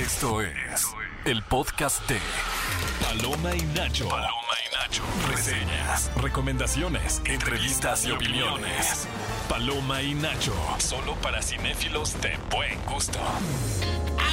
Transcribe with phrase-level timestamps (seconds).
[0.00, 0.94] Esto es
[1.24, 2.18] el podcast de
[3.02, 4.08] Paloma y Nacho.
[4.08, 4.30] Paloma
[4.64, 5.02] y Nacho.
[5.28, 9.08] Reseñas, recomendaciones, entrevistas y opiniones.
[9.48, 10.54] Paloma y Nacho.
[10.78, 13.18] Solo para cinéfilos de buen gusto.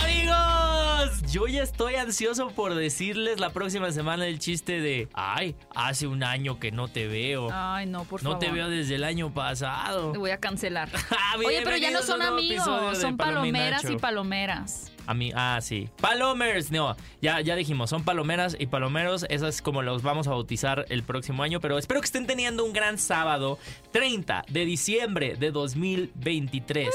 [0.03, 6.05] Amigos, yo ya estoy ansioso por decirles la próxima semana el chiste de, ay, hace
[6.05, 7.49] un año que no te veo.
[7.51, 8.45] Ay, no, por no favor.
[8.45, 10.11] te veo desde el año pasado.
[10.11, 10.89] Te voy a cancelar.
[11.09, 14.91] Ah, Oye, pero ya no son amigos, son y palomeras y palomeras.
[15.07, 15.89] A mí, ah, sí.
[16.01, 20.85] Palomers, no, ya, ya dijimos, son palomeras y palomeros, esas como los vamos a bautizar
[20.89, 23.59] el próximo año, pero espero que estén teniendo un gran sábado,
[23.91, 26.89] 30 de diciembre de 2023.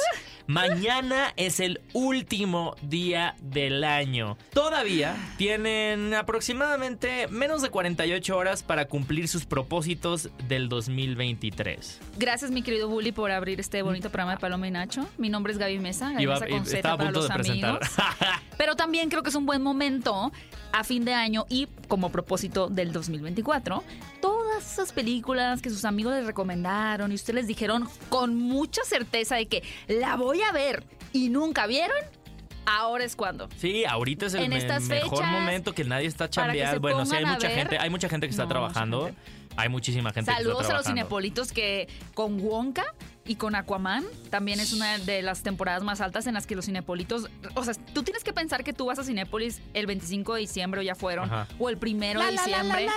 [0.54, 4.36] Mañana es el último día del año.
[4.52, 12.00] Todavía tienen aproximadamente menos de 48 horas para cumplir sus propósitos del 2023.
[12.18, 15.06] Gracias, mi querido Bully, por abrir este bonito programa de Paloma y Nacho.
[15.18, 17.78] Mi nombre es Gaby Mesa, Gaby Iba- Mesa con Z para los amigos.
[18.58, 20.32] Pero también creo que es un buen momento
[20.72, 23.84] a fin de año y como propósito del 2024,
[24.60, 29.36] todas esas películas que sus amigos les recomendaron y ustedes les dijeron con mucha certeza
[29.36, 31.96] de que la voy a ver y nunca vieron,
[32.66, 33.48] ahora es cuando.
[33.56, 36.80] Sí, ahorita es el En me- estas mejor fechas, momento que nadie está que chambeando.
[36.80, 37.56] Bueno, sí hay mucha ver.
[37.56, 39.10] gente, hay mucha gente que está No, trabajando.
[39.56, 41.00] Hay muchísima gente que Saludos está a los trabajando.
[41.00, 42.84] cinepolitos que con Wonka
[43.26, 46.64] y con Aquaman también es una de las temporadas más altas en las que los
[46.64, 50.40] cinepolitos, o sea, tú tienes que pensar que tú vas a Cinépolis el 25 de
[50.40, 51.46] diciembre o ya fueron Ajá.
[51.58, 52.88] o el primero de diciembre,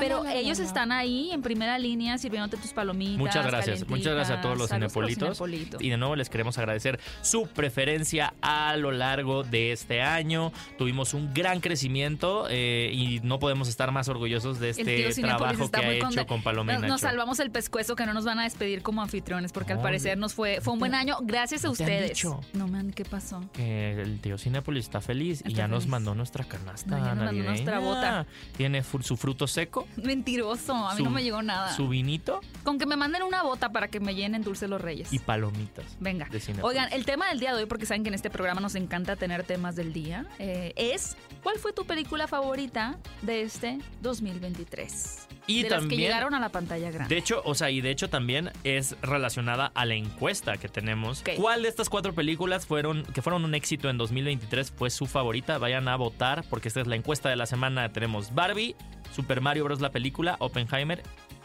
[0.00, 3.18] pero ellos están ahí en primera línea sirviéndote tus palomitas.
[3.18, 5.40] Muchas gracias, muchas gracias a todos los cinepolitos.
[5.80, 10.52] Y de nuevo les queremos agradecer su preferencia a lo largo de este año.
[10.78, 15.80] Tuvimos un gran crecimiento eh, y no podemos estar más orgullosos de este trabajo que
[15.80, 18.44] ha hecho con Paloma y nos, nos salvamos el pescuezo que no nos van a
[18.44, 21.74] despedir como anfitriones porque al parecer nos fue fue un buen año gracias a ¿no
[21.74, 22.10] te han ustedes.
[22.10, 22.40] dicho?
[22.52, 23.42] No man, ¿qué pasó?
[23.52, 27.24] que el tío Cinépolis está feliz y ya nos mandó nuestra canasta No, ya nos
[27.26, 28.26] mandó nuestra bota.
[28.56, 31.72] Tiene su fruto seco, Mentiroso, a mí Su- no me llegó nada.
[31.74, 35.12] su vinito Con que me manden una bota para que me llenen dulce los reyes.
[35.12, 35.84] y palomitas.
[36.00, 36.26] Venga.
[36.30, 36.40] de.
[36.62, 39.16] Oigan, el tema del día de hoy, porque saben que en este programa nos encanta
[39.16, 45.26] tener temas del día, eh, es ¿cuál fue tu película favorita de este 2023?
[45.48, 47.14] Y de las que también- llegaron a la pantalla grande.
[47.14, 51.22] De hecho, o sea, y de hecho también es relacionada a la encuesta que tenemos.
[51.36, 55.58] ¿Cuál de estas cuatro películas fueron que fueron un éxito en 2023 fue su favorita?
[55.58, 57.92] Vayan a votar porque esta es la encuesta de la semana.
[57.92, 58.74] Tenemos Barbie,
[59.14, 59.80] Super Mario Bros.
[59.80, 61.02] la película, Oppenheimer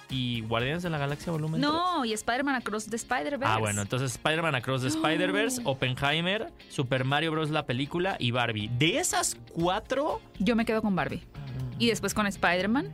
[0.09, 1.71] y Guardianes de la Galaxia Volumen 3.
[1.71, 3.45] no, y Spider-Man Across the Spider-Verse.
[3.53, 7.49] Ah, bueno, entonces Spider-Man Across the Spider-Verse, Oppenheimer, Super Mario Bros.
[7.49, 8.69] la película y Barbie.
[8.77, 11.23] De esas cuatro, Yo me quedo con Barbie.
[11.79, 12.93] Y después con Spider-Man.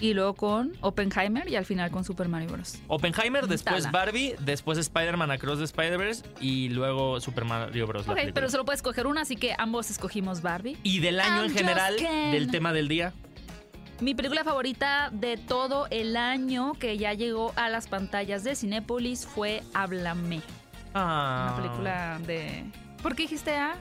[0.00, 2.78] Y luego con Oppenheimer y al final con Super Mario Bros.
[2.88, 3.90] Oppenheimer, después Tala.
[3.90, 8.08] Barbie, después Spider-Man Across the Spider-Verse y luego Super Mario Bros.
[8.08, 10.78] Ok, pero solo puedes escoger una, así que ambos escogimos Barbie.
[10.82, 13.12] Y del año en general, del tema del día.
[14.00, 19.26] Mi película favorita de todo el año que ya llegó a las pantallas de Cinépolis
[19.26, 20.40] fue Háblame.
[20.94, 21.52] Ah.
[21.52, 22.64] Una película de...
[23.02, 23.76] ¿Por qué dijiste A?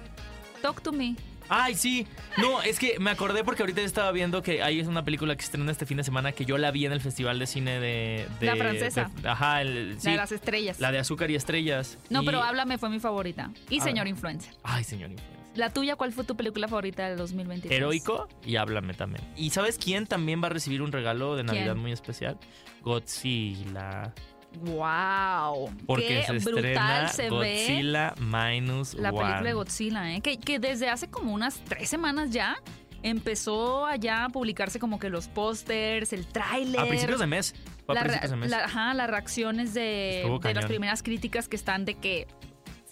[0.61, 1.15] Talk to me.
[1.49, 2.07] Ay, sí.
[2.37, 5.41] No, es que me acordé porque ahorita estaba viendo que ahí es una película que
[5.41, 7.79] se estrena este fin de semana que yo la vi en el Festival de Cine
[7.79, 8.27] de...
[8.39, 9.09] de- La francesa.
[9.21, 10.79] de- ajá, el, sí, La de las estrellas.
[10.79, 11.97] la de Azúcar y Estrellas.
[12.09, 13.51] No, Y- pero Háblame fue mi favorita.
[13.69, 13.83] Y Ah.
[13.83, 14.53] Señor Influencer.
[14.63, 15.39] Ay, señor influencer.
[15.55, 17.75] La tuya, ¿cuál fue tu película favorita del 2023?
[17.75, 19.23] Heroico y háblame también.
[19.35, 21.79] ¿Y sabes quién también va a recibir un regalo de Navidad ¿Quién?
[21.79, 22.37] muy especial?
[22.81, 24.13] Godzilla.
[24.61, 25.69] ¡Wow!
[25.85, 27.29] Porque ¡Qué se estrena brutal se ve!
[27.29, 29.19] Godzilla Minus La One.
[29.19, 30.21] película de Godzilla, ¿eh?
[30.21, 32.57] que, que desde hace como unas tres semanas ya
[33.03, 36.81] empezó allá a publicarse como que los pósters, el tráiler.
[36.81, 37.55] A principios de mes.
[37.87, 38.49] A la, principios de mes.
[38.49, 42.27] la- ajá, las reacciones de, de las primeras críticas que están de que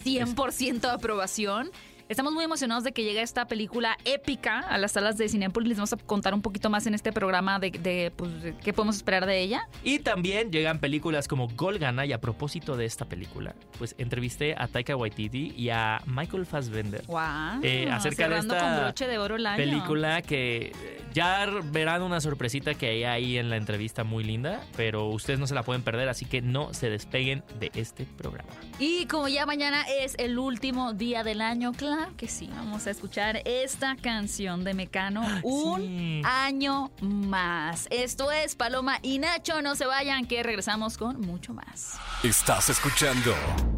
[0.04, 1.70] 100% de aprobación.
[2.08, 5.68] Estamos muy emocionados de que llegue esta película épica a las salas de Cinepolis.
[5.68, 8.72] Les vamos a contar un poquito más en este programa de, de, pues, de qué
[8.72, 9.68] podemos esperar de ella.
[9.84, 14.68] Y también llegan películas como Golgana y a propósito de esta película, pues entrevisté a
[14.68, 17.04] Taika Waititi y a Michael Fassbender.
[17.08, 17.60] ¡Wow!
[17.62, 19.58] Eh, acerca de esta con broche de oro el año.
[19.58, 24.62] Película que eh, ya verán una sorpresita que hay ahí en la entrevista muy linda,
[24.78, 28.48] pero ustedes no se la pueden perder, así que no se despeguen de este programa.
[28.78, 32.90] Y como ya mañana es el último día del año, claro que sí, vamos a
[32.90, 36.22] escuchar esta canción de Mecano un Sí.
[36.24, 37.86] año más.
[37.90, 41.98] Esto es Paloma y Nacho, no se vayan que regresamos con mucho más.
[42.22, 43.34] Estás escuchando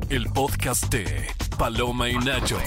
[0.08, 1.26] el podcast de
[1.58, 2.58] Paloma y Nacho.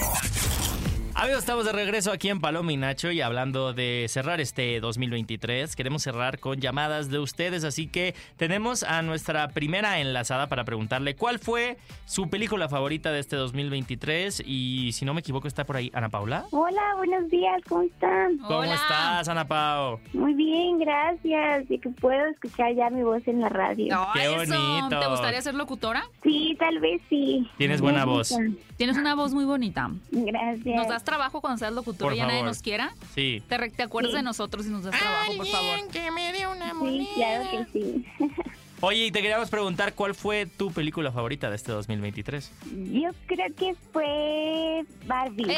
[1.16, 5.76] Amigos, estamos de regreso aquí en Paloma y Nacho y hablando de cerrar este 2023,
[5.76, 11.14] queremos cerrar con llamadas de ustedes, así que tenemos a nuestra primera enlazada para preguntarle
[11.14, 15.76] cuál fue su película favorita de este 2023 y si no me equivoco está por
[15.76, 16.46] ahí Ana Paula.
[16.50, 18.36] Hola, buenos días, ¿cómo están?
[18.38, 18.74] ¿Cómo Hola.
[18.74, 20.00] estás, Ana Pao?
[20.14, 21.70] Muy bien, gracias.
[21.70, 23.96] Y que puedo escuchar ya mi voz en la radio.
[24.14, 24.36] Qué eso.
[24.36, 24.98] bonito.
[25.00, 26.04] ¿Te gustaría ser locutora?
[26.24, 27.48] Sí, tal vez sí.
[27.56, 28.34] Tienes buena voz.
[28.76, 29.90] Tienes una voz muy bonita.
[30.10, 30.76] Gracias.
[30.76, 32.92] ¿Nos das trabajo cuando seas locutora Por y ya nadie nos quiera?
[33.14, 33.42] Sí.
[33.48, 34.16] ¿Te, te acuerdas Sí.
[34.16, 35.78] de nosotros y nos das trabajo, por favor?
[35.92, 38.06] Sí, claro que sí.
[38.80, 42.52] Oye, y te queríamos preguntar cuál fue tu película favorita de este 2023.
[42.92, 45.46] Yo creo que fue Barbie.
[45.48, 45.56] ¡Eh!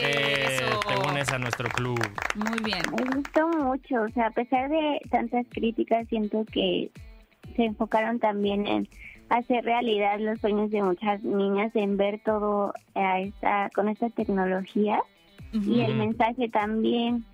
[0.00, 0.80] Eh, Eso.
[0.86, 1.98] te unes a nuestro club.
[2.36, 2.82] Muy bien.
[2.96, 6.90] Me gustó mucho, o sea, a pesar de tantas críticas, siento que
[7.56, 8.88] se enfocaron también en
[9.38, 15.00] hacer realidad los sueños de muchas niñas, en ver todo a esta, con esta tecnología
[15.52, 17.24] y el mensaje también.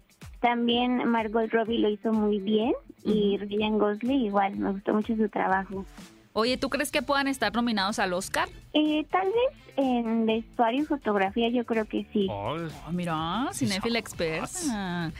[0.40, 2.72] También Margot Robbie lo hizo muy bien
[3.04, 5.84] y Ryan Gosling igual, me gustó mucho su trabajo.
[6.32, 8.48] Oye, ¿tú crees que puedan estar nominados al Oscar?
[8.72, 12.28] Eh, tal vez en vestuario y fotografía yo creo que sí.
[12.30, 12.56] Oh,
[12.92, 15.10] mira, cinéfila experta.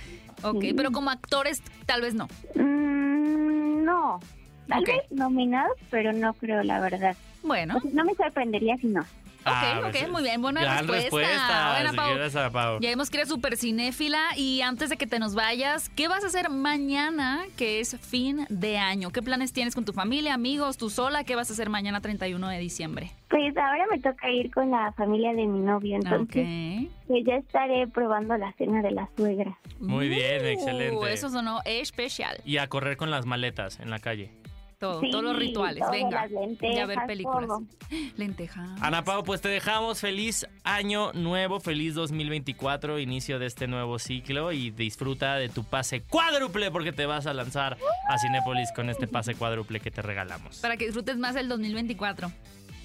[0.44, 0.72] Ok, Sí.
[0.74, 2.28] pero como actores tal vez no.
[2.54, 4.20] Mm, no,
[4.69, 4.87] tal Ok.
[4.88, 7.17] vez nominados, pero no creo la verdad.
[7.43, 9.05] Bueno, O sea, no me sorprendería si no.
[9.44, 11.05] Ah, ok, pues, ok, muy bien, buena gran respuesta.
[11.20, 11.73] respuesta.
[11.73, 12.81] Buena, Pau.
[12.81, 16.23] Ya vemos que eres súper cinéfila y antes de que te nos vayas, ¿qué vas
[16.25, 19.11] a hacer mañana que es fin de año?
[19.11, 21.25] ¿Qué planes tienes con tu familia, amigos, tú sola?
[21.25, 23.12] ¿Qué vas a hacer mañana 31 de diciembre?
[23.31, 26.44] Pues ahora me toca ir con la familia de mi novio, entonces
[26.82, 26.91] Ok.
[27.06, 29.56] pues ya estaré probando la cena de la suegra.
[29.81, 31.12] Muy bien, Uh, excelente.
[31.12, 32.38] Eso sonó especial.
[32.44, 34.31] Y a correr con las maletas en la calle.
[34.78, 36.22] Todo, Sí, todos los rituales, todo, venga.
[36.22, 37.48] las lentejas, y a ver películas.
[37.48, 37.62] todo.
[38.16, 38.69] Lentejas.
[38.80, 44.52] Ana Pau, pues te dejamos feliz año nuevo, feliz 2024, inicio de este nuevo ciclo
[44.52, 47.76] y disfruta de tu pase cuádruple porque te vas a lanzar
[48.08, 50.58] a Cinépolis con este pase cuádruple que te regalamos.
[50.60, 52.31] Para que disfrutes más el 2024.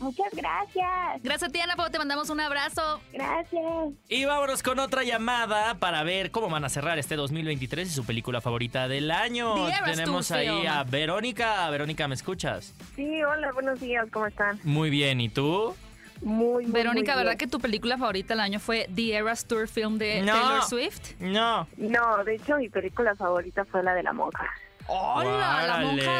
[0.03, 1.23] Muchas gracias.
[1.23, 1.75] Gracias a ti, Ana.
[1.89, 3.01] Te mandamos un abrazo.
[3.13, 3.61] Gracias.
[4.09, 8.05] Y vámonos con otra llamada para ver cómo van a cerrar este 2023 y su
[8.05, 9.55] película favorita del año.
[9.85, 11.69] Tenemos ahí a Verónica.
[11.69, 12.73] Verónica, ¿me escuchas?
[12.95, 14.59] Sí, hola, buenos días, ¿cómo están?
[14.63, 15.75] Muy bien, ¿y tú?
[16.21, 17.37] Muy, muy Verónica, muy ¿verdad bien.
[17.37, 20.33] que tu película favorita del año fue The Eras Tour Film de No.
[20.33, 21.19] Taylor Swift?
[21.19, 21.67] No.
[21.77, 24.49] No, de hecho mi película favorita fue la de la monja.
[24.87, 25.63] ¡Hola!
[25.67, 26.11] La monja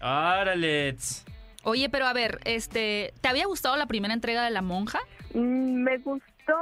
[0.00, 0.02] 2.
[0.02, 0.96] Órale.
[1.68, 5.00] Oye, pero a ver, este, ¿te había gustado la primera entrega de La Monja?
[5.34, 6.54] Mm, Me gustó,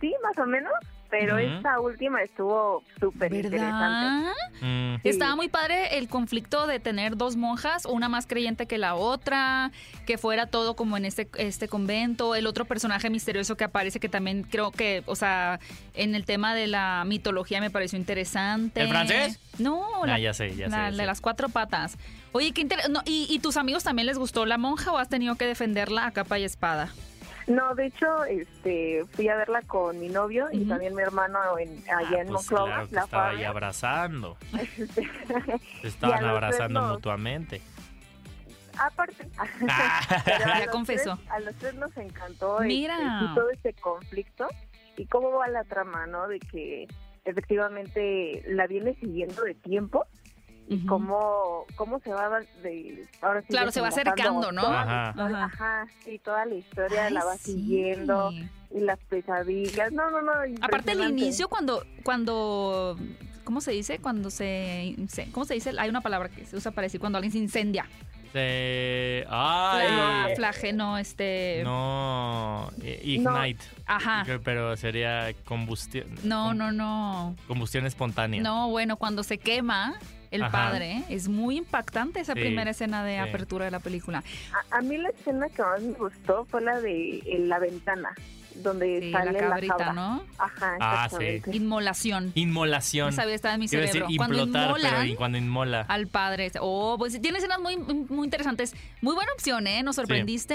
[0.00, 0.72] sí, más o menos,
[1.10, 4.30] pero esta última estuvo súper interesante.
[4.60, 4.96] Mm.
[5.02, 5.08] Sí.
[5.08, 9.72] Estaba muy padre el conflicto de tener dos monjas, una más creyente que la otra,
[10.06, 14.08] que fuera todo como en este, este convento, el otro personaje misterioso que aparece, que
[14.08, 15.58] también creo que, o sea,
[15.94, 18.82] en el tema de la mitología me pareció interesante.
[18.82, 19.40] ¿El francés?
[19.58, 21.06] No, Ah, la, ya sé, ya sé, la- ya de sé.
[21.06, 21.96] las cuatro patas.
[22.32, 25.08] Oye, qué inter- no, ¿y, ¿y tus amigos también les gustó la monja o has
[25.08, 26.90] tenido que defenderla a capa y espada?
[27.46, 31.70] No, de hecho, este, fui a verla con mi novio y también mi hermano en,
[31.90, 34.36] allá en Pues Monclova, claro la estaba ahí abrazando.
[35.82, 37.60] Estaban abrazando mutuamente.
[38.78, 39.28] Aparte,
[39.68, 40.24] Ah.
[40.60, 41.16] Ya confesó.
[41.16, 42.94] tres- a los tres nos encantó Mira.
[42.96, 44.48] este, sí, todo este conflicto
[44.96, 46.28] y cómo va la trama, ¿no?
[46.28, 46.86] De que
[47.24, 50.06] efectivamente la viene siguiendo de tiempo
[50.70, 53.04] y cómo, cómo se va de...
[53.20, 54.62] Ahora sí Claro, se va acercando, ¿no?
[54.66, 55.10] Ajá.
[55.10, 55.86] historia, Ajá.
[56.04, 57.52] Sí, toda la historia Ay, la va sí.
[57.52, 58.30] siguiendo
[58.74, 59.90] y las pesadillas.
[59.92, 60.32] No, no, no.
[60.62, 62.96] Aparte el inicio cuando cuando
[63.44, 63.98] ¿cómo se dice?
[63.98, 65.72] Cuando se, se- ¿cómo se dice?
[65.76, 67.86] Hay una palabra que se usa para decir cuando alguien se incendia.
[68.32, 70.36] Se- Fla- Ay.
[70.36, 72.70] flageno, este, No.
[72.80, 73.64] eh, Ignite.
[73.86, 74.24] ajá.
[74.44, 76.06] Pero sería combustión.
[76.22, 77.34] No, no, no.
[77.48, 78.40] Combustión espontánea.
[78.40, 79.98] No, bueno, cuando se quema
[80.30, 80.52] el Ajá.
[80.52, 83.18] padre, es muy impactante esa Sí, primera escena de sí.
[83.28, 84.22] apertura de la película.
[84.70, 88.10] A, a mí la escena que más me gustó fue la de en la ventana,
[88.54, 89.92] donde Sí, sale la cabrita, cabra.
[89.92, 90.22] ¿no?
[90.38, 91.16] Ajá, Ah, sí.
[91.16, 91.56] exactamente.
[91.56, 92.32] Inmolación.
[92.34, 93.08] Inmolación.
[93.08, 94.08] Esa vez estaba en mi a decir cerebro.
[94.16, 95.80] Cuando implotar, pero inmolan y cuando inmola.
[95.88, 96.50] al padre.
[96.60, 98.74] Oh, pues tiene escenas muy, muy interesantes.
[99.00, 99.82] Muy buena opción, ¿eh?
[99.82, 100.54] Nos sorprendiste,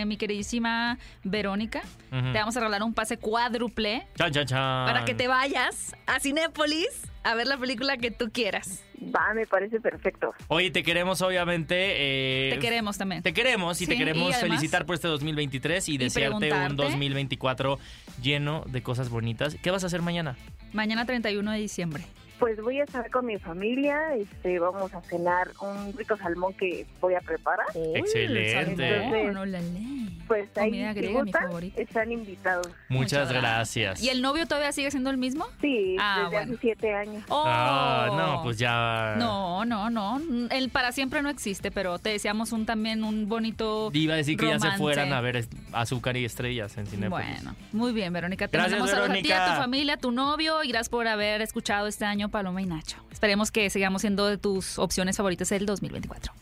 [0.00, 1.82] eh, mi queridísima Verónica.
[2.10, 4.86] Te vamos a regalar un pase cuádruple Chan, chan, chan.
[4.86, 6.88] para que te vayas a Cinépolis
[7.24, 8.82] a ver la película que tú quieras.
[9.14, 10.34] Va, me parece perfecto.
[10.48, 11.74] Oye, te queremos, obviamente.
[11.76, 13.22] eh, Te queremos también.
[13.22, 16.74] Te queremos y te queremos y además- felicitar por este 2023 y, desearte un preguntarte-
[16.82, 17.78] 2024
[18.20, 19.56] lleno de cosas bonitas.
[19.62, 20.36] ¿Qué vas a hacer mañana?
[20.72, 22.04] Mañana 31 de diciembre.
[22.40, 26.86] Pues voy a estar con mi familia, este, vamos a cenar un rico salmón que
[27.00, 27.66] voy a preparar.
[27.94, 29.02] Excelente.
[29.10, 29.80] Salmón, ólale.
[30.28, 32.68] Pues ahí, Comida griega, mi están invitados.
[32.88, 34.02] Muchas gracias.
[34.02, 35.46] ¿Y el novio todavía sigue siendo el mismo?
[35.60, 36.52] Sí, Ah, desde bueno.
[36.52, 37.24] hace siete años.
[37.28, 37.42] Oh.
[37.46, 39.14] Ah, no, pues ya.
[39.18, 40.20] No, no, no.
[40.50, 43.90] El para siempre no existe, pero te deseamos un también un bonito.
[43.92, 47.26] Iba a decir que ya se fueran a ver azúcar y estrellas en Cinepolis.
[47.42, 48.46] Bueno, muy bien, Verónica.
[48.48, 49.44] Te Gracias, saludos a ti, Verónica.
[49.52, 52.66] a tu familia, a tu novio y gracias por haber escuchado este año Paloma y
[52.66, 52.98] Nacho.
[53.10, 56.32] Esperemos que sigamos siendo de tus opciones favoritas el 2024.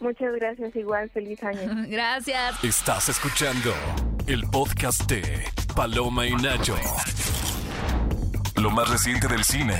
[0.00, 1.86] Muchas gracias, igual, feliz año.
[1.88, 2.62] Gracias.
[2.62, 3.72] Estás escuchando
[4.26, 6.76] el podcast de Paloma y Nacho.
[8.56, 9.76] Lo más reciente del cine.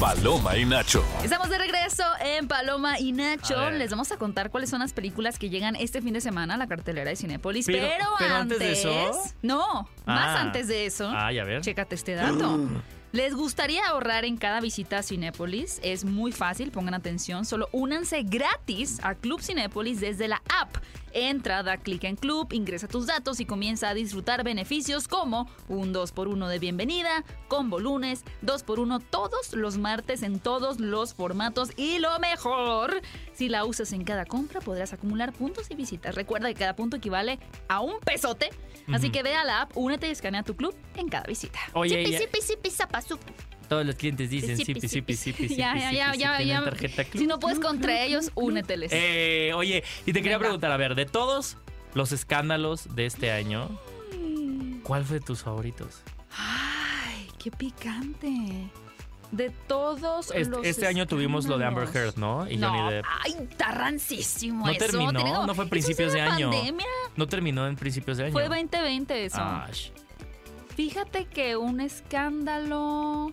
[0.00, 1.04] Paloma y Nacho.
[1.22, 3.70] Estamos de regreso en Paloma y Nacho.
[3.70, 6.56] Les vamos a contar cuáles son las películas que llegan este fin de semana a
[6.56, 7.66] la cartelera de Cinépolis.
[7.66, 10.40] Pero, Pero- pero antes de eso- No, más Ah.
[10.40, 11.10] antes de eso.
[11.14, 11.60] Ay, a ver.
[11.62, 12.58] Chécate este dato.
[13.14, 15.78] ¿Les gustaría ahorrar en cada visita a Cinépolis?
[15.84, 17.44] Es muy fácil, pongan atención.
[17.44, 20.78] Solo únanse gratis a Club Cinépolis desde la app.
[21.12, 25.94] Entra, da clic en Club, ingresa tus datos y comienza a disfrutar beneficios como un
[25.94, 32.18] 2x1 de bienvenida, combo lunes, 2x1 todos los martes en todos los formatos y lo
[32.18, 33.00] mejor,
[33.32, 36.16] si la usas en cada compra podrás acumular puntos y visitas.
[36.16, 38.50] Recuerda que cada punto equivale a un pesote,
[38.92, 41.60] así que ve a la app, únete y escanea tu club en cada visita.
[41.74, 42.28] Oye,
[42.70, 43.20] zapa, sup.
[43.68, 46.62] Todos los clientes dicen sipi, sipi, sipi, Ya, ya, ya, sipi, ya,
[47.14, 48.90] si no puedes contra ellos, úneteles.
[48.94, 51.56] Eh, oye, y te quería preguntar, a ver, de todos
[51.94, 53.70] los escándalos de este año,
[54.82, 56.02] ¿cuál fue tus favoritos?
[56.36, 58.68] Ay, qué picante.
[59.32, 61.88] De todos Este, los este año tuvimos lo de Amber.
[61.92, 62.48] Heard, ¿no?
[62.48, 63.04] Y no, Johnny Depp.
[63.24, 64.86] ay, está rancísimo No eso.
[64.86, 66.50] terminó, no fue principios de año.
[66.50, 66.86] pandemia.
[67.16, 68.32] No terminó en principios de año.
[68.32, 69.38] Fue 2020 eso.
[69.40, 69.90] Ah, sh-
[70.76, 73.32] Fíjate que un escándalo.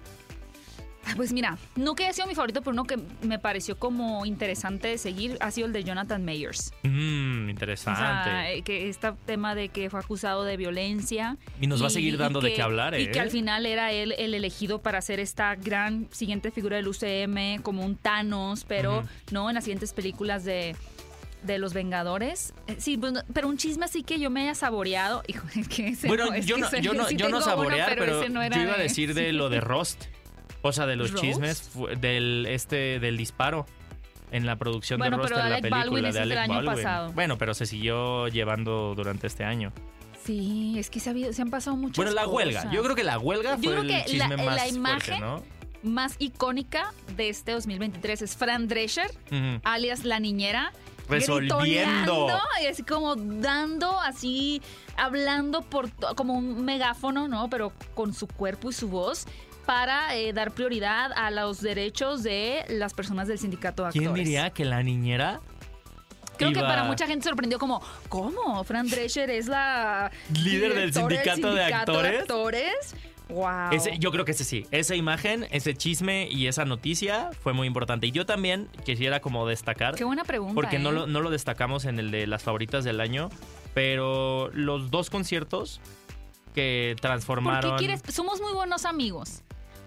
[1.04, 4.24] Ah, Pues mira, no que haya sido mi favorito, pero uno que me pareció como
[4.28, 6.72] interesante de seguir ha sido el de Jonathan Mayers.
[6.84, 8.00] mm, O interesante.
[8.00, 11.38] sea, eh, que este tema de que fue acusado de violencia.
[11.60, 13.02] y nos va a seguir dando de que- qué hablar, ¿eh?
[13.02, 16.88] Y que al final era él el elegido para ser esta gran siguiente figura del
[16.88, 20.76] UCM, como un Thanos, pero no en las siguientes películas de,
[21.44, 22.54] de los Vengadores.
[22.68, 25.24] Eh, Sí, pues, pero un chisme así que yo me haya saboreado.
[25.28, 27.38] Hijo, que ese Bueno, no, es yo que no, ese- yo no, sí yo no
[27.38, 28.32] tengo uno, saborear, pero, yo
[28.62, 30.06] iba a de- decir de lo de Rost.
[30.64, 33.66] O sea, de los chismes del este del disparo
[34.32, 35.72] en la producción Bueno, de Rost en la Baldwin
[36.04, 36.76] película ese de Alec año Baldwin.
[36.76, 37.12] pasado.
[37.14, 39.74] Bueno, pero se siguió llevando durante este año.
[40.24, 42.60] Sí, es que se, ha se han pasado muchas Bueno, la huelga.
[42.60, 42.74] cosas.
[42.76, 44.76] Yo creo que la huelga Yo fue creo el que la- chisme la más fuerte,
[45.16, 45.44] imagen- ¿no?
[45.82, 49.10] más icónica de este 2023 es Fran Drescher,
[49.64, 50.74] alias La Niñera.
[51.12, 52.27] Resolviendo.
[52.62, 54.62] Y así como dando, así,
[54.96, 57.50] hablando por como un megáfono, ¿no?
[57.50, 59.25] Pero con su cuerpo y su voz
[59.65, 64.10] para eh, dar prioridad a los derechos de las personas del sindicato de actores.
[64.10, 65.39] ¿Quién diría que la niñera
[66.38, 68.63] Creo que para mucha gente sorprendió como, ¿cómo?
[68.63, 72.22] Fran Drescher es la Líder del directora sindicato de actores.
[72.22, 72.96] actores.
[73.32, 73.72] Wow.
[73.72, 74.66] Ese- yo creo que ese sí.
[74.72, 78.08] Esa imagen, ese chisme y esa noticia fue muy importante.
[78.08, 80.54] Y yo también quisiera como destacar, Qué buena pregunta.
[80.56, 80.94] porque no, ¿eh?
[80.94, 83.30] lo, no lo destacamos en el de las favoritas del año,
[83.74, 85.80] pero los dos conciertos
[86.54, 87.72] que ¿Por transformaron...
[87.78, 88.02] qué quieres?
[88.14, 89.42] Somos muy buenos amigos.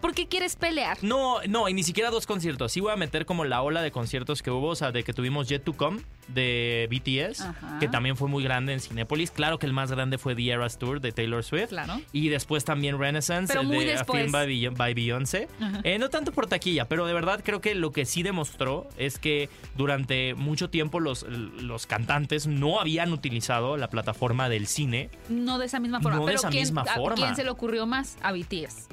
[0.04, 0.98] ¿Por qué quieres pelear?
[1.00, 2.70] No, no, y ni siquiera dos conciertos.
[2.72, 5.14] Sí voy a meter como la ola de conciertos que hubo, o sea, de que
[5.14, 7.78] tuvimos Yet to Come de BTS, Ajá.
[7.78, 9.30] que también fue muy grande en Cinépolis.
[9.30, 11.70] Claro que el más grande fue The Eras Tour de Taylor Swift.
[11.70, 12.02] Claro.
[12.12, 14.20] Y después también Renaissance, Pero el muy de A después.
[14.20, 15.48] Film by, by Beyoncé.
[15.84, 19.18] Eh, no tanto por taquilla, pero de verdad creo que lo que sí demostró es
[19.18, 25.08] que durante mucho tiempo los, los cantantes no habían utilizado la plataforma del cine.
[25.30, 26.18] No de esa misma forma.
[26.18, 27.14] No de esa ¿quién, misma a forma.
[27.14, 28.18] quién se le ocurrió más?
[28.20, 28.88] A BTS.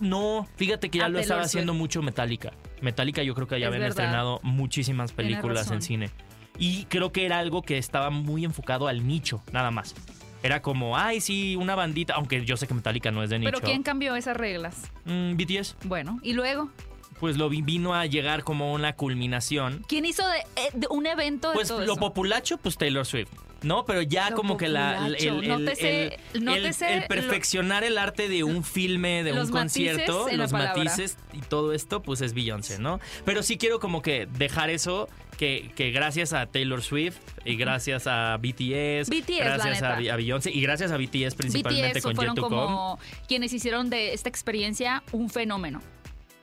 [0.00, 2.52] No, fíjate que ya A lo estaba haciendo mucho Metallica.
[2.80, 4.04] Metallica yo creo que ya Es habían verdad.
[4.04, 6.10] estrenado muchísimas películas en cine.
[6.58, 9.94] Y creo que era algo que estaba muy enfocado al nicho, nada más.
[10.42, 13.50] Era como, ay, sí, una bandita, aunque yo sé que Metallica no es de nicho.
[13.52, 14.90] Pero ¿quién cambió esas reglas?
[15.04, 16.70] Mm, BTS, Bueno, y luego,
[17.18, 19.84] pues lo vi- vino a llegar como una culminación.
[19.88, 21.96] ¿quién hizo de, eh, de un evento de Pues todo lo eso?
[21.96, 23.30] populacho, pues Taylor Swift.
[23.62, 27.82] No, pero ya Lo como que la, el, el- Nótese- el- nótese el lo- perfeccionar
[27.82, 32.20] el arte de un filme, de un concierto, matices los matices y todo esto, pues
[32.20, 33.00] es Beyoncé, ¿no?
[33.24, 38.06] Pero sí quiero como que dejar eso, que, que gracias a Taylor Swift y gracias
[38.06, 42.98] a BTS, BTS, gracias a, Beyoncé y gracias a BTS principalmente BTS con fueron como
[43.26, 45.80] quienes hicieron de esta experiencia un fenómeno.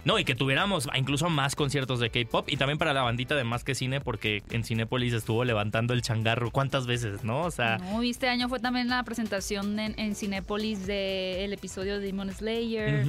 [0.06, 3.44] No, y que tuviéramos incluso más conciertos de K-pop y también para la bandita de
[3.44, 7.42] Más que Cine, porque en Cinépolis estuvo levantando el changarro cuántas veces, ¿no?
[7.42, 12.06] O sea, No, este año fue también la presentación en, en Cinépolis del episodio de
[12.06, 13.06] Demon Slayer.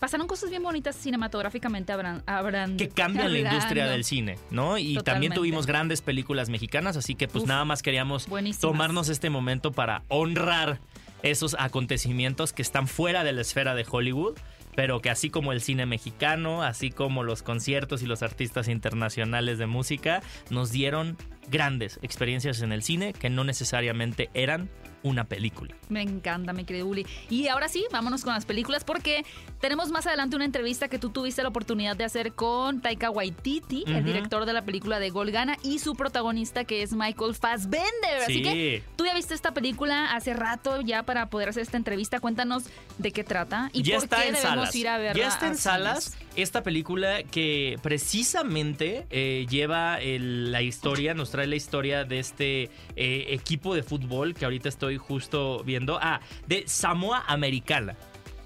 [0.00, 4.76] Pasaron cosas bien bonitas cinematográficamente, habrán, habrán que cambian la industria del cine, ¿no?
[4.76, 8.60] Y también tuvimos grandes películas mexicanas, así que pues Uf, nada más queríamos buenísimas.
[8.60, 10.80] tomarnos este momento para honrar
[11.22, 14.36] esos acontecimientos que están fuera de la esfera de Hollywood,
[14.74, 19.58] pero que así como el cine mexicano, así como los conciertos y los artistas internacionales
[19.58, 21.16] de música, nos dieron
[21.48, 24.68] grandes experiencias en el cine que no necesariamente eran
[25.02, 25.74] una película.
[25.88, 27.06] Me encanta, mi querido Uli.
[27.28, 29.24] Y ahora sí, vámonos con las películas porque
[29.60, 33.84] tenemos más adelante una entrevista que tú tuviste la oportunidad de hacer con Taika Waititi,
[33.86, 38.22] el director de la película de Golgana, y su protagonista que es Michael Fassbender.
[38.22, 38.42] Así Sí.
[38.42, 42.20] que tú ya viste esta película hace rato ya para poder hacer esta entrevista.
[42.20, 42.64] Cuéntanos
[42.98, 44.74] de qué trata y ya por está qué en debemos salas.
[44.76, 45.22] ir a verla.
[45.22, 51.46] ya está en salas esta película que precisamente eh, lleva el- la historia, nos trae
[51.46, 52.64] la historia de este
[52.96, 55.98] eh, equipo de fútbol que ahorita estoy justo viendo.
[56.00, 57.96] Ah, de Samoa Americana.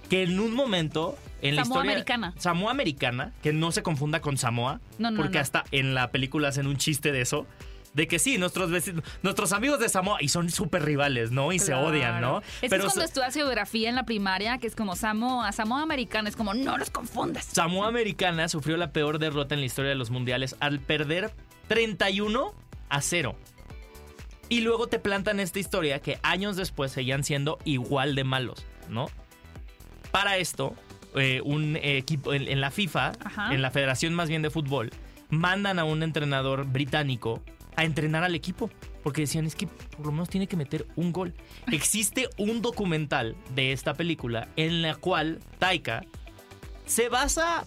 [0.08, 1.16] Que en un momento.
[1.42, 2.34] En la historia, Americana.
[2.38, 4.80] Samoa Americana, que no se confunda con Samoa.
[4.98, 5.42] No, no, porque no.
[5.42, 7.46] hasta en la película hacen un chiste de eso.
[7.92, 11.52] De que sí, nuestros vecinos, nuestros amigos de Samoa, y son súper rivales, ¿no?
[11.52, 12.38] Y se odian, ¿no?
[12.60, 16.28] Es Pero es cuando estudias geografía en la primaria, que es como Samoa, Samoa americana,
[16.28, 17.44] es como no los confundas.
[17.44, 21.32] Samoa Americana sufrió la peor derrota en la historia de los mundiales al perder
[21.68, 22.52] 31
[22.88, 23.36] a 0.
[24.48, 29.06] Y luego te plantan esta historia que años después seguían siendo igual de malos, ¿no?
[30.10, 30.74] Para esto,
[31.16, 33.54] eh, un equipo en, en la FIFA, Ajá.
[33.54, 34.90] en la Federación más bien de fútbol,
[35.30, 37.42] mandan a un entrenador británico
[37.76, 38.70] a entrenar al equipo.
[39.02, 41.34] Porque decían, es que por lo menos tiene que meter un gol.
[41.72, 46.04] Existe un documental de esta película en la cual Taika
[46.86, 47.64] se basa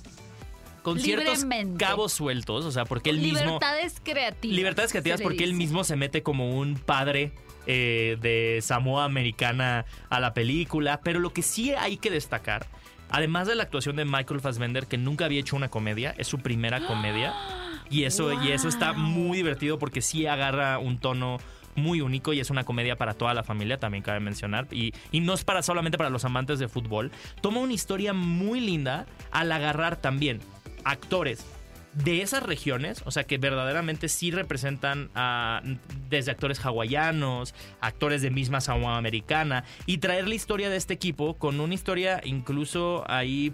[0.87, 1.83] con ciertos Libremente.
[1.83, 3.39] cabos sueltos, o sea, porque él mismo...
[3.39, 4.55] Libertades creativas.
[4.55, 7.33] Libertades creativas porque él mismo se mete como un padre
[7.65, 11.01] eh, de Samoa Americana a la película.
[11.01, 12.67] Pero lo que sí hay que destacar,
[13.09, 16.39] además de la actuación de Michael Fassbender, que nunca había hecho una comedia, es su
[16.39, 17.33] primera comedia.
[17.89, 21.37] Y eso, y eso está muy divertido porque sí agarra un tono
[21.77, 24.67] muy único y es una comedia para toda la familia, también cabe mencionar.
[24.71, 27.11] Y, y no es para solamente para los amantes de fútbol.
[27.39, 30.41] Toma una historia muy linda al agarrar también
[30.83, 31.45] actores
[31.93, 35.61] de esas regiones, o sea que verdaderamente sí representan a,
[36.09, 41.37] desde actores hawaianos, actores de misma Samoa americana, y traer la historia de este equipo
[41.37, 43.51] con una historia incluso ahí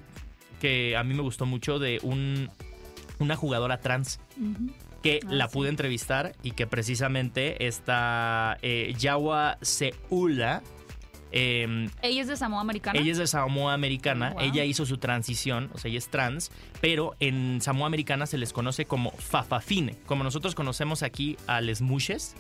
[0.60, 2.50] que a mí me gustó mucho de un,
[3.20, 4.20] una jugadora trans
[5.02, 5.54] que Ah, la sí.
[5.54, 10.64] pude entrevistar y que precisamente esta eh, Yawa Seula,
[11.34, 12.98] em, Ella es de Samoa americana.
[13.00, 14.44] ella es de Samoa Americana, Oh, wow.
[14.44, 18.54] ella hizo su transición, o sea, ella es trans, pero en Samoa Americana se les
[18.54, 22.36] conoce como fafafine, como nosotros conocemos aquí a les mushes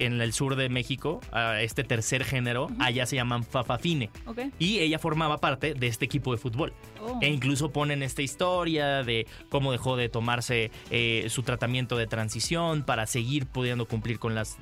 [0.00, 4.10] en el sur de México, a este tercer género, allá se llaman fafafine.
[4.58, 6.72] Y ella formaba parte de este equipo de fútbol.
[7.00, 7.18] Oh.
[7.22, 12.82] E incluso ponen esta historia de cómo dejó de tomarse eh, su tratamiento de transición
[12.82, 14.56] para seguir pudiendo cumplir con los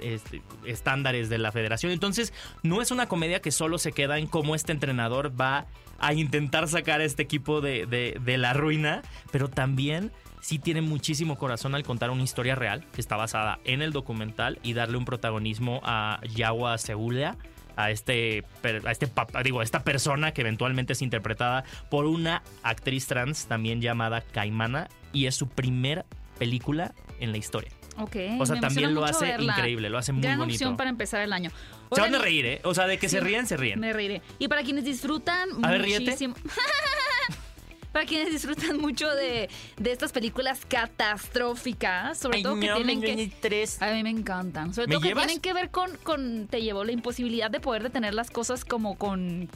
[0.66, 1.92] estándares de la federación.
[1.92, 5.66] Entonces, no es una comedia que solo se queda en cómo este entrenador va
[6.00, 10.80] a intentar sacar a este equipo de, de- de la ruina, pero también sí tiene
[10.82, 14.96] muchísimo corazón al contar una historia real que está basada en el documental y darle
[14.98, 17.36] un protagonismo a Yawa Seula
[17.76, 18.44] a este
[18.84, 19.08] a este
[19.44, 24.88] digo a esta persona que eventualmente es interpretada por una actriz trans también llamada Caimana
[25.12, 26.04] y es su primer
[26.38, 27.70] película en la historia.
[27.98, 28.16] Ok.
[28.38, 29.52] O sea, también lo hace verla.
[29.52, 30.54] increíble, lo hace muy Gran bonito.
[30.54, 31.50] opción para empezar el año.
[31.92, 32.60] Se van a reír, ¿eh?
[32.62, 33.80] O sea, de que se ríen, se ríen.
[33.80, 34.22] Me reiré.
[34.38, 36.34] Y para quienes disfrutan A ver, muchísimo.
[37.98, 43.00] para quienes disfrutan mucho de, de estas películas catastróficas, sobre Ay, todo que no, tienen
[43.00, 43.32] me que.
[43.40, 43.82] tres.
[43.82, 44.72] A mí me encantan.
[44.72, 46.46] Sobre ¿Me todo que tienen que ver con, con.
[46.46, 49.48] Te llevó la imposibilidad de poder detener las cosas como con.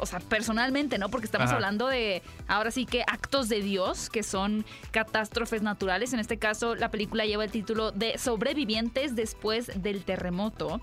[0.00, 1.10] O sea, personalmente, ¿no?
[1.10, 1.56] Porque estamos Ajá.
[1.56, 6.14] hablando de, ahora sí que actos de Dios, que son catástrofes naturales.
[6.14, 10.80] En este caso, la película lleva el título de Sobrevivientes después del terremoto.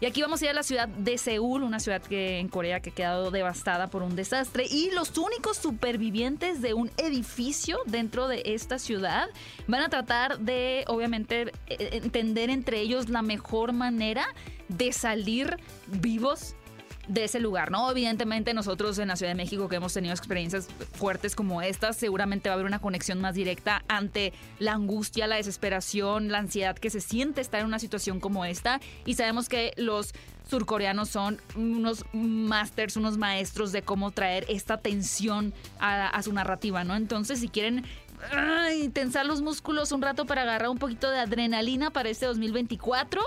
[0.00, 2.78] Y aquí vamos a ir a la ciudad de Seúl, una ciudad que en Corea
[2.78, 4.64] que ha quedado devastada por un desastre.
[4.70, 9.28] Y los únicos supervivientes de un edificio dentro de esta ciudad
[9.66, 14.26] van a tratar de, obviamente, eh, entender entre ellos la mejor manera
[14.68, 15.56] de salir
[15.88, 16.54] vivos
[17.08, 17.90] de ese lugar, ¿no?
[17.90, 22.48] Evidentemente nosotros en la Ciudad de México que hemos tenido experiencias fuertes como estas, seguramente
[22.48, 26.90] va a haber una conexión más directa ante la angustia, la desesperación, la ansiedad que
[26.90, 30.12] se siente estar en una situación como esta y sabemos que los
[30.48, 36.96] surcoreanos son unos masters, unos maestros de cómo traer esta tensión a, su narrativa, ¿no?
[36.96, 37.84] Entonces, si quieren
[38.92, 43.20] tensar los músculos un rato para agarrar un poquito de adrenalina para este 2024.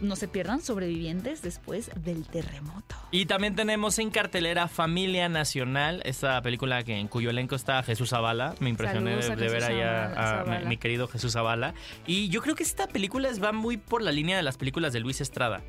[0.00, 2.96] No se pierdan sobrevivientes después del terremoto.
[3.10, 8.10] Y también tenemos en cartelera Familia Nacional, esta película que, en cuyo elenco está Jesús
[8.10, 8.54] Zavala.
[8.60, 11.74] Me impresioné de, de ver allá a, mi, querido Jesús Zavala.
[12.06, 15.00] Y yo creo que esta película va muy por la línea de las películas de
[15.00, 15.62] Luis Estrada.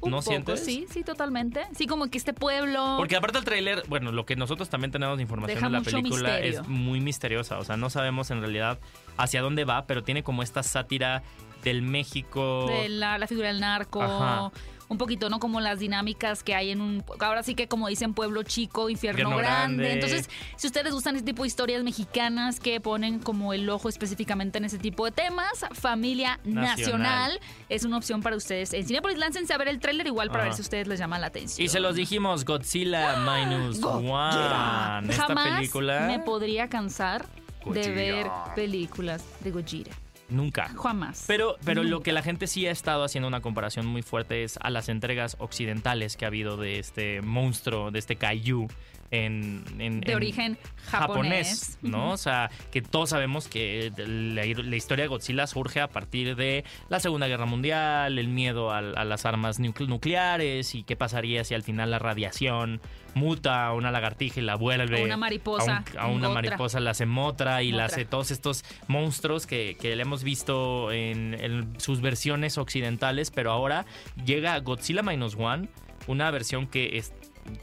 [0.00, 0.64] Un ¿No poco, sientes?
[0.64, 1.64] Sí, sí, totalmente.
[1.76, 2.96] Sí, como que este pueblo.
[2.96, 5.80] Porque aparte el tráiler, bueno, lo que nosotros también tenemos de información Deja de la
[5.80, 6.60] película misterio.
[6.62, 7.58] es muy misteriosa.
[7.58, 8.80] O sea, no sabemos en realidad
[9.16, 11.22] hacia dónde va, pero tiene como esta sátira
[11.62, 12.66] del México.
[12.68, 14.02] de la, la figura del narco.
[14.02, 14.50] Ajá.
[14.88, 15.38] Un poquito, ¿no?
[15.38, 17.02] Como las dinámicas que hay en un.
[17.20, 19.42] Ahora sí que, como dicen, pueblo chico, infierno, grande.
[19.42, 19.92] grande.
[19.94, 24.58] Entonces, si ustedes gustan este tipo de historias mexicanas que ponen como el ojo específicamente
[24.58, 26.76] en ese tipo de temas, Familia Nacional.
[26.76, 28.74] Nacional, es una opción para ustedes.
[28.74, 30.48] En Cinepolis, láncense a ver el tráiler igual para Ajá.
[30.50, 31.64] ver si ustedes les llama la atención.
[31.64, 33.82] Y se los dijimos, Godzilla Minus.
[33.82, 35.10] One.
[35.10, 36.00] Esta Jamás película.
[36.06, 37.24] me podría cansar
[37.64, 37.94] de Gojira.
[37.94, 39.92] ver películas de Gojira.
[40.32, 40.68] Nunca.
[40.68, 41.24] Jamás.
[41.26, 44.58] Pero, pero lo que la gente sí ha estado haciendo una comparación muy fuerte es
[44.60, 48.68] a las entregas occidentales que ha habido de este monstruo, de este kaiju.
[49.12, 51.78] En, en- De en origen japonés.
[51.82, 52.12] ¿no?
[52.12, 56.64] O sea, que todos sabemos que la, la historia de Godzilla surge a partir de
[56.88, 61.54] la Segunda Guerra Mundial, el miedo a, las armas nucle- nucleares y qué pasaría si
[61.54, 62.80] al final la radiación
[63.14, 66.28] muta a una lagartija y la vuelve A una mariposa, a, un- a en una
[66.30, 66.42] otra.
[66.42, 70.90] mariposa la hace motra y la hace todos estos monstruos que, que le hemos visto
[70.90, 73.84] en, en sus versiones occidentales, pero ahora
[74.24, 75.68] llega Godzilla Minus One,
[76.06, 77.12] una versión que es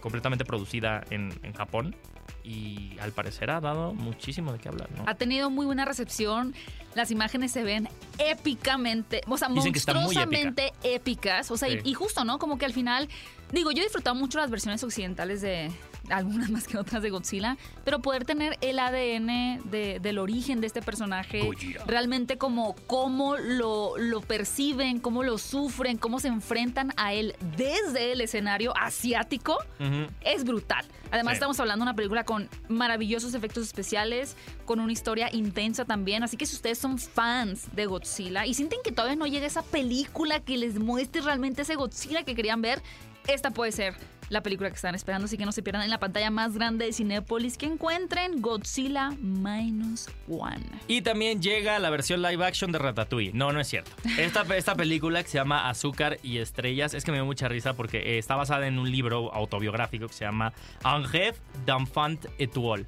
[0.01, 1.95] completamente producida en, en Japón
[2.43, 5.03] y al parecer ha dado muchísimo de qué hablar, ¿no?
[5.07, 6.53] Ha tenido muy buena recepción.
[6.95, 7.87] Las imágenes se ven
[8.17, 11.51] épicamente, o sea, Dicen monstruosamente épicas.
[11.51, 12.39] O sea, y- y, justo, ¿no?
[12.39, 13.07] Como que al final,
[13.51, 15.71] digo, yo he disfrutado mucho las versiones occidentales de
[16.11, 20.67] algunas más que otras de Godzilla, pero poder tener el ADN de- del origen de
[20.67, 21.83] este personaje, Gojira.
[21.85, 28.11] realmente como cómo lo, lo perciben, cómo lo sufren, cómo se enfrentan a él desde
[28.11, 29.57] el escenario asiático,
[30.21, 30.85] es brutal.
[31.11, 31.35] Además, Sí.
[31.37, 36.23] estamos hablando de una película con maravillosos efectos especiales, con una historia intensa también.
[36.23, 39.63] Así que si ustedes son fans de Godzilla y sienten que todavía no llega esa
[39.63, 42.81] película que les muestre realmente ese Godzilla que querían ver,
[43.27, 43.95] esta puede ser
[44.29, 45.25] la película que están esperando.
[45.25, 49.11] Así que no se pierdan en la pantalla más grande de Cinépolis que encuentren Godzilla
[49.21, 50.65] Minus One.
[50.87, 53.31] Y también llega la versión live action de Ratatouille.
[53.33, 53.91] No, no es cierto.
[54.17, 57.73] Esta, esta película que se llama Azúcar y Estrellas es que me dio mucha risa
[57.73, 62.85] porque eh, está basada en un libro autobiográfico que se llama Un rêve d'enfant étoile.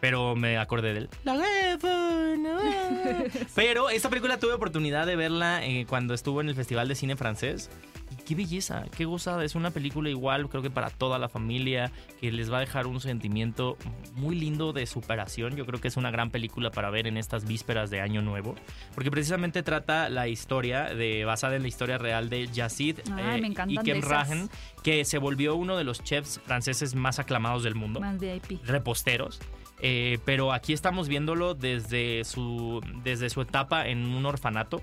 [0.00, 1.08] Pero me acordé del...
[1.24, 1.40] La.
[3.54, 7.16] Pero esta película tuve oportunidad de verla eh, cuando estuvo en el Festival de Cine
[7.16, 7.70] Francés.
[8.10, 9.44] Y qué belleza, qué gozada.
[9.44, 12.88] Es una película igual, creo que para toda la familia, que les va a dejar
[12.88, 13.76] un sentimiento
[14.14, 15.54] muy lindo de superación.
[15.54, 18.56] Yo creo que es una gran película para ver en estas vísperas de Año Nuevo.
[18.94, 23.40] Porque precisamente trata la historia, de, basada en la historia real de Yazid me eh,
[23.40, 24.10] de esas.
[24.10, 24.50] Rahen,
[24.82, 28.64] que se volvió uno de los chefs franceses más aclamados del mundo Más VIP.
[28.64, 29.40] reposteros.
[29.82, 34.82] Eh, pero aquí estamos viéndolo desde su, desde su etapa en un orfanato.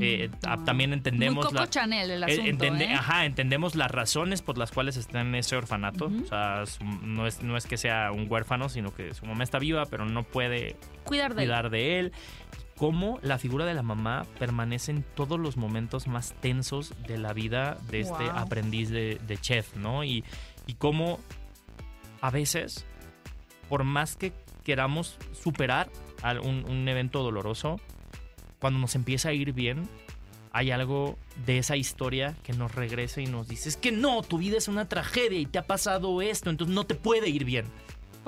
[0.00, 0.30] Eh,
[0.64, 2.94] también entendemos Muy Coco la- Chanel el eh, asunto, entende- ¿eh?
[2.94, 6.04] Ajá, entendemos las razones por las cuales está en ese orfanato.
[6.06, 9.42] O sea, su- no, es, no es que sea un huérfano, sino que su mamá
[9.42, 11.48] está viva, pero no puede Cuidar de él.
[11.48, 12.12] cuidar de él.
[12.76, 17.32] Cómo la figura de la mamá permanece en todos los momentos más tensos de la
[17.32, 20.04] vida de este aprendiz de, de chef, ¿no?
[20.04, 20.22] Y,
[20.68, 21.18] y cómo
[22.20, 22.86] a veces,
[23.68, 24.32] por más que
[24.64, 25.88] queramos superar
[26.42, 27.80] un evento doloroso,
[28.58, 29.88] cuando nos empieza a ir bien,
[30.52, 34.38] hay algo de esa historia que nos regresa y nos dice, es que no, tu
[34.38, 37.66] vida es una tragedia y te ha pasado esto, entonces no te puede ir bien.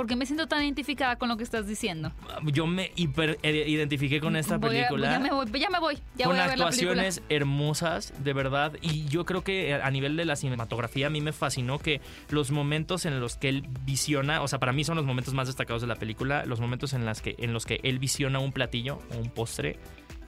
[0.00, 2.10] Porque me siento tan identificada con lo que estás diciendo.
[2.44, 5.10] Yo me hiper eh, identifiqué con esta Voy a- película.
[5.12, 5.96] ya me voy, ya me voy.
[6.16, 6.92] Ya con voy a ver la película.
[7.02, 8.72] actuaciones hermosas, de verdad.
[8.80, 12.50] Y yo creo que a nivel de la cinematografía a mí me fascinó que los
[12.50, 15.82] momentos en los que él visiona, o sea, para mí son los momentos más destacados
[15.82, 19.00] de la película, los momentos en, las que, en los que él visiona un platillo
[19.14, 19.78] o un postre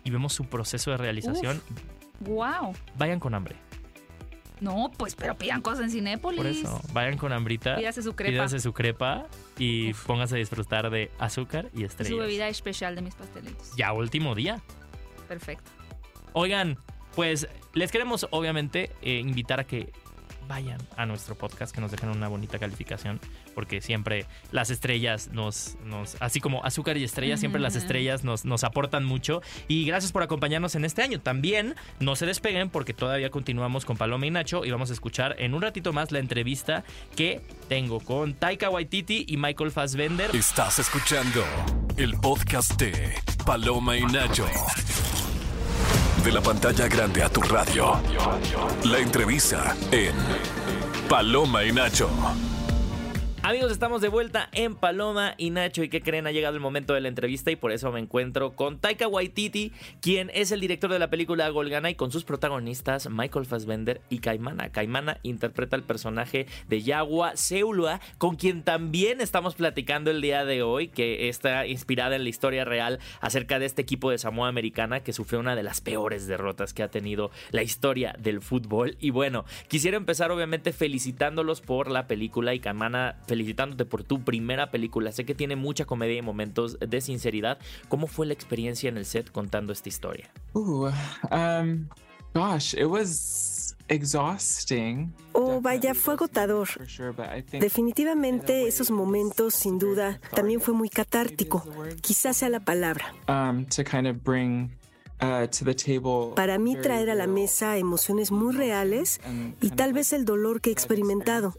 [0.05, 1.63] y vemos su proceso de realización.
[2.21, 2.75] Wow.
[2.99, 3.57] Vayan con hambre.
[4.63, 6.39] No, pues, pero pidan cosas en Cinépolis.
[6.39, 7.75] Por eso, vayan con hambrita.
[7.77, 8.31] Pídase su crepa.
[8.31, 9.27] Pídase su crepa
[9.59, 12.19] y póngase a disfrutar de azúcar y Su estrellas.
[12.19, 13.73] bebida especial de mis pastelitos.
[13.77, 14.63] Ya último día.
[15.27, 15.71] Perfecto.
[16.33, 16.79] Oigan,
[17.17, 19.93] pues les queremos obviamente eh, invitar a que
[20.47, 23.21] vayan a nuestro podcast, que nos dejen una bonita calificación,
[23.55, 28.45] porque siempre las estrellas nos, nos así como azúcar y estrellas, siempre las estrellas nos,
[28.45, 29.43] nos aportan mucho.
[29.69, 31.21] Y gracias por acompañarnos en este año.
[31.21, 35.37] También no se despeguen porque todavía continuamos con Paloma y Nacho y vamos a escuchar
[35.39, 36.85] en un ratito más la entrevista
[37.17, 40.35] que tengo con Taika Waititi y Michael Fassbender.
[40.35, 41.45] Estás escuchando
[41.97, 44.47] el podcast de Paloma y Nacho.
[46.25, 48.01] De la pantalla grande a tu radio.
[48.85, 50.15] La entrevista en
[51.09, 52.09] Paloma y Nacho.
[53.45, 55.83] Amigos, estamos de vuelta en Paloma y Nacho.
[55.83, 56.29] ¿Y qué creen?
[56.29, 59.73] Ha llegado el momento de la entrevista y por eso me encuentro con Taika Waititi,
[60.01, 64.21] quien es el director de la película Golgana y con sus protagonistas Michael Fassbender y
[64.21, 64.71] Caimana.
[64.71, 70.63] Caimana interpreta el personaje de Yagua Seulua, con quien también estamos platicando el día de
[70.63, 75.01] hoy, que está inspirada en la historia real acerca de este equipo de Samoa Americana
[75.01, 78.97] que sufrió una de las peores derrotas que ha tenido la historia del fútbol.
[79.01, 84.71] Y bueno, quisiera empezar obviamente felicitándolos por la película y Caimana felicitándote por tu primera
[84.71, 85.11] película.
[85.11, 87.59] Sé que tiene mucha comedia y momentos de sinceridad.
[87.89, 90.31] ¿Cómo fue la experiencia en el set contando esta historia?
[90.53, 90.91] Ooh,
[91.31, 91.89] um,
[92.35, 95.15] gosh, it was exhausting.
[95.33, 96.69] Oh, vaya, fue agotador.
[97.53, 101.65] Definitivamente esos momentos, sin duda, también fue muy catártico.
[102.03, 103.15] Quizás sea la palabra.
[103.29, 104.77] um, to kind of bring
[105.23, 106.35] uh, to the table.
[106.37, 109.21] Para mí traer a la mesa emociones muy reales
[109.63, 111.55] y tal vez el dolor que he experimentado.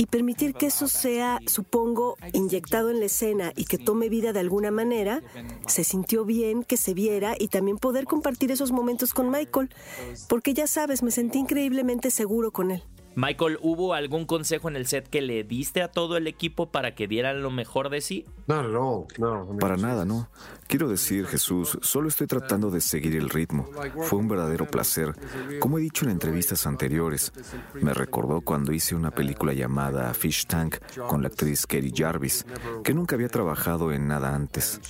[0.00, 4.40] Y permitir que eso sea, supongo, inyectado en la escena y que tome vida de
[4.40, 5.22] alguna manera,
[5.66, 9.68] se sintió bien que se viera y también poder compartir esos momentos con Michael,
[10.26, 12.82] porque ya sabes, me sentí increíblemente seguro con él.
[13.14, 16.94] Michael, ¿hubo algún consejo en el set que le diste a todo el equipo para
[16.94, 18.26] que dieran lo mejor de sí?
[18.46, 19.06] No.
[19.16, 20.28] I mean, Para nada, no.
[20.66, 23.68] Quiero decir, Jesús, solo estoy tratando de seguir el ritmo.
[24.02, 25.14] Fue un verdadero placer.
[25.58, 27.32] Como he dicho en entrevistas anteriores,
[27.74, 30.76] me recordó cuando hice una película llamada Fish Tank
[31.08, 32.44] con la actriz Katie Jarvis,
[32.84, 34.80] que nunca había trabajado en nada antes.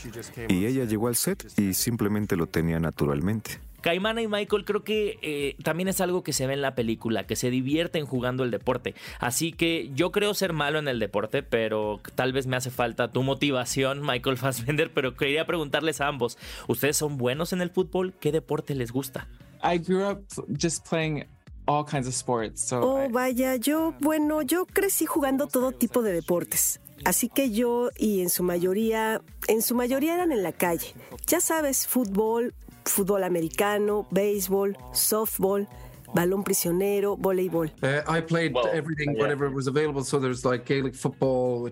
[0.49, 3.61] Y ella llegó al set y simplemente lo tenía naturalmente.
[3.81, 7.27] Caimana y Michael creo que eh, también es algo que se ve en la película,
[7.27, 8.95] que se divierten jugando el deporte.
[9.19, 13.11] Así que yo creo ser malo en el deporte, pero tal vez me hace falta
[13.11, 14.91] tu motivación, Michael Fassbender.
[14.95, 16.37] Pero quería preguntarles a ambos,
[16.69, 18.13] ¿ustedes son buenos en el fútbol?
[18.21, 19.29] ¿Qué deporte les gusta?
[19.63, 20.25] I grew up
[20.61, 21.25] just playing
[21.67, 22.61] all kinds of sports.
[22.63, 26.81] So Oh, I- vaya, yo, bueno, yo crecí jugando todo tipo de deportes.
[27.05, 30.95] Así que yo y en su mayoría, en su mayoría eran en la calle.
[31.27, 32.53] Ya sabes, fútbol,
[32.85, 35.69] fútbol americano, béisbol, softball,
[36.15, 37.73] balón prisionero, voleibol.
[37.83, 38.11] Uh,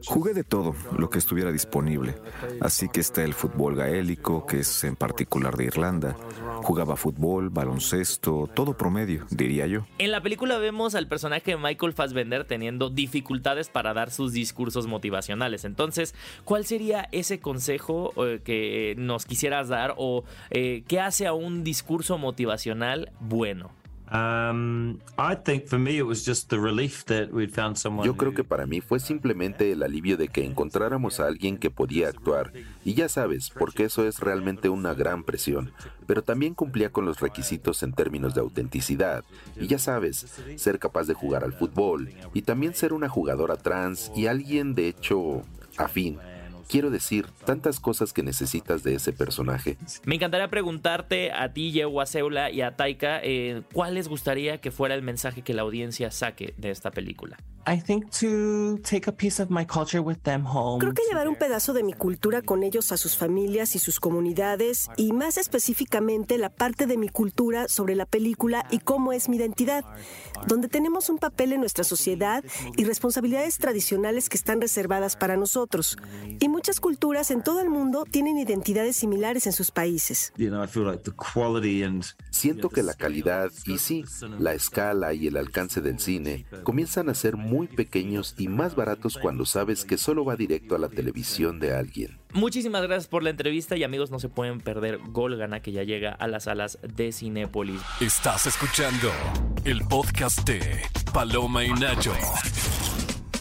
[0.07, 2.15] Jugué de todo, lo que estuviera disponible.
[2.61, 6.17] Así que está el fútbol gaélico, que es en particular de Irlanda.
[6.63, 9.87] Jugaba fútbol, baloncesto, todo promedio, diría yo.
[9.99, 14.87] En la película vemos al personaje de Michael Fassbender teniendo dificultades para dar sus discursos
[14.87, 15.65] motivacionales.
[15.65, 21.33] Entonces, ¿cuál sería ese consejo eh, que nos quisieras dar o eh, qué hace a
[21.33, 23.78] un discurso motivacional bueno?
[24.11, 28.07] I think for me it was just the relief that we'd found someone.
[28.07, 31.71] Yo creo que para mí fue simplemente el alivio de que encontráramos a alguien que
[31.71, 32.53] podía actuar.
[32.85, 35.73] Y ya sabes, porque eso es realmente una gran presión.
[36.07, 39.25] Pero también cumplía con los requisitos en términos de autenticidad.
[39.57, 42.11] Y ya sabes, ser capaz de jugar al fútbol.
[42.33, 45.43] Y también ser una jugadora trans y alguien de hecho
[45.77, 46.19] afín.
[46.69, 49.79] Quiero decir, tantas cosas que necesitas de ese personaje.
[50.05, 51.73] Me encantaría preguntarte a ti,
[52.05, 56.11] Seula y a Taika, eh, ¿cuál les gustaría que fuera el mensaje que la audiencia
[56.11, 57.39] saque de esta película?
[57.71, 60.81] I think to take a piece of my culture with them home.
[60.81, 64.01] Creo que llevar un pedazo de mi cultura con ellos a sus familias y sus
[64.01, 69.29] comunidades y más específicamente la parte de mi cultura sobre la película y cómo es
[69.29, 69.85] mi identidad,
[70.47, 72.43] donde tenemos un papel en nuestra sociedad
[72.77, 75.99] y responsabilidades tradicionales que están reservadas para nosotros.
[76.41, 80.33] Y muchas culturas en todo el mundo tienen identidades similares en sus países.
[80.39, 84.05] You know, I feel like the quality and Siento que la calidad y sí,
[84.39, 89.19] la escala y el alcance del cine comienzan a ser muy pequeños y más baratos
[89.19, 92.19] cuando sabes que solo va directo a la televisión de alguien.
[92.33, 96.13] Muchísimas gracias por la entrevista y amigos, no se pueden perder Golgana que ya llega
[96.13, 97.81] a las salas de Cinépolis.
[98.01, 99.11] Estás escuchando
[99.65, 100.61] el podcast de
[101.13, 102.13] Paloma y Nacho.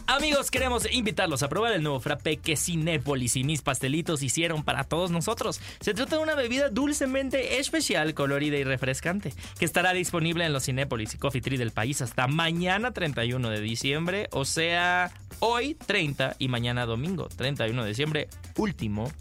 [0.10, 4.86] Amigos, queremos invitarlos a probar el nuevo frappé que Cinépolis y mis pastelitos hicieron para
[4.86, 5.60] todos nosotros.
[5.82, 10.64] Se trata de una bebida dulcemente especial, colorida y refrescante, que estará disponible en los
[10.64, 16.38] Cinépolis y Coffee Tree del país hasta mañana 31 de diciembre, o sea, hoy 30
[16.40, 19.12] y mañana domingo 31 de diciembre, último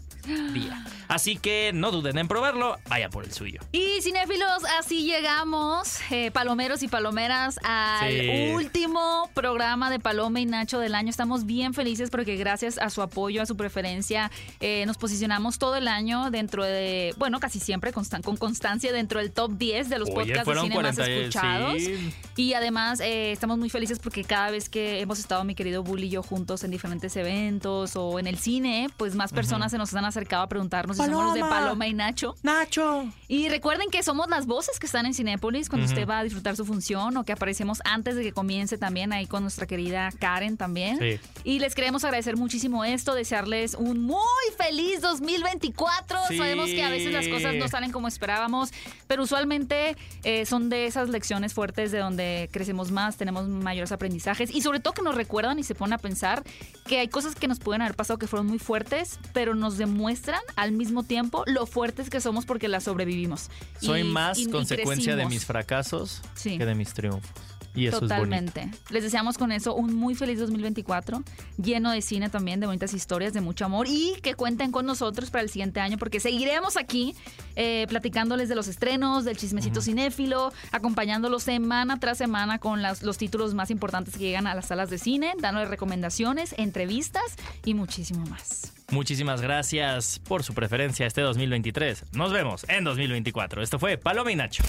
[0.53, 0.83] día.
[1.07, 3.61] Así que no duden en probarlo, vaya por el suyo.
[3.71, 8.51] Y cinéfilos, así llegamos, eh, palomeros y palomeras, al Sí.
[8.53, 11.09] último programa de Paloma y Nacho del año.
[11.09, 15.75] Estamos bien felices porque gracias a su apoyo, a su preferencia, eh, nos posicionamos todo
[15.77, 19.99] el año dentro de, bueno, casi siempre constan- con constancia dentro del top 10 de
[19.99, 21.73] los Oye, podcasts de cine más 40, escuchados.
[21.81, 22.13] sí.
[22.35, 26.07] Y además eh, estamos muy felices porque cada vez que hemos estado mi querido Bully
[26.07, 29.93] y yo juntos en diferentes eventos o en el cine, pues más personas se nos
[29.93, 31.59] han acercado a preguntarnos si somos los de Paloma.
[31.61, 32.35] Paloma y Nacho.
[32.43, 33.05] Nacho.
[33.27, 35.93] Y recuerden que somos las voces que están en Cinépolis cuando Ujú.
[35.93, 39.27] usted va a disfrutar su función o que aparecemos antes de que comience también ahí
[39.27, 40.97] con nuestra querida Karen también.
[40.99, 41.19] Sí.
[41.43, 44.17] Y les queremos agradecer muchísimo esto, desearles un muy
[44.57, 46.17] feliz 2024.
[46.29, 46.37] Sí.
[46.37, 48.71] Sabemos que a veces las cosas no salen como esperábamos,
[49.07, 54.49] pero usualmente eh, son de esas lecciones fuertes de donde crecemos más, tenemos mayores aprendizajes
[54.51, 56.43] y sobre todo que nos recuerdan y se ponen a pensar
[56.85, 60.06] que hay cosas que nos pueden haber pasado que fueron muy fuertes, pero nos demuestran
[60.55, 63.49] al mismo tiempo lo fuertes que somos porque las sobrevivimos.
[63.81, 65.33] Soy Y- más y- y consecuencia de crecimos.
[65.33, 66.57] mis fracasos Sí.
[66.57, 67.29] que de mis triunfos.
[67.75, 68.01] Y eso es.
[68.01, 68.71] Totalmente.
[68.89, 71.21] Les deseamos con eso un muy feliz 2024,
[71.61, 75.29] lleno de cine también, de bonitas historias, de mucho amor y que cuenten con nosotros
[75.29, 77.13] para el siguiente año porque seguiremos aquí
[77.55, 83.17] eh, platicándoles de los estrenos, del chismecito cinéfilo, acompañándolos semana tras semana con las- los
[83.19, 87.23] títulos más importantes que llegan a las salas de cine, dándoles recomendaciones, entrevistas
[87.63, 88.73] y muchísimo más.
[88.89, 92.05] Muchísimas gracias por su preferencia este 2023.
[92.13, 93.61] Nos vemos en 2024.
[93.61, 94.63] Esto fue Paloma y Nacho.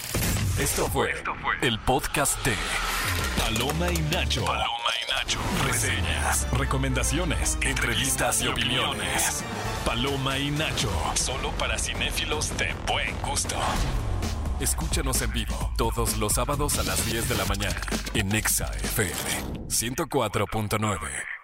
[0.59, 1.15] Esto fue
[1.63, 2.53] el podcast de
[3.39, 4.45] Paloma y Nacho.
[4.45, 5.39] Paloma y Nacho.
[5.65, 9.45] Reseñas, recomendaciones, entrevistas y opiniones.
[9.85, 10.91] Paloma y Nacho.
[11.15, 13.55] Solo para cinéfilos de buen gusto.
[14.59, 17.81] Escúchanos en vivo todos los sábados a las 10 de la mañana
[18.15, 19.15] en Exa FM
[19.69, 21.38] 104.9.